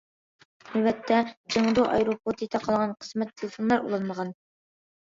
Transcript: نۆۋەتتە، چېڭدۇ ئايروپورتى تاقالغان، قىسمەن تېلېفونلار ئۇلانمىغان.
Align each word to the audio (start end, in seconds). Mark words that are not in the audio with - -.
نۆۋەتتە، 0.75 1.19
چېڭدۇ 1.57 1.85
ئايروپورتى 1.91 2.49
تاقالغان، 2.57 2.97
قىسمەن 3.05 3.35
تېلېفونلار 3.39 3.89
ئۇلانمىغان. 3.89 4.37